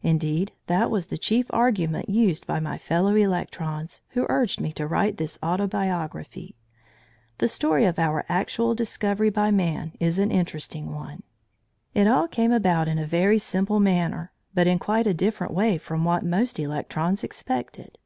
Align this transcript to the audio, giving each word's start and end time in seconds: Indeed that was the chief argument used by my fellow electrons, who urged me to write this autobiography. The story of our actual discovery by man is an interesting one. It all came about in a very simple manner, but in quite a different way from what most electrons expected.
Indeed 0.00 0.52
that 0.68 0.90
was 0.90 1.08
the 1.08 1.18
chief 1.18 1.48
argument 1.50 2.08
used 2.08 2.46
by 2.46 2.60
my 2.60 2.78
fellow 2.78 3.14
electrons, 3.14 4.00
who 4.12 4.24
urged 4.26 4.58
me 4.58 4.72
to 4.72 4.86
write 4.86 5.18
this 5.18 5.38
autobiography. 5.42 6.56
The 7.36 7.48
story 7.48 7.84
of 7.84 7.98
our 7.98 8.24
actual 8.26 8.74
discovery 8.74 9.28
by 9.28 9.50
man 9.50 9.92
is 10.00 10.18
an 10.18 10.30
interesting 10.30 10.94
one. 10.94 11.24
It 11.92 12.06
all 12.08 12.26
came 12.26 12.52
about 12.52 12.88
in 12.88 12.98
a 12.98 13.06
very 13.06 13.36
simple 13.38 13.78
manner, 13.78 14.32
but 14.54 14.66
in 14.66 14.78
quite 14.78 15.06
a 15.06 15.12
different 15.12 15.52
way 15.52 15.76
from 15.76 16.04
what 16.06 16.24
most 16.24 16.58
electrons 16.58 17.22
expected. 17.22 17.98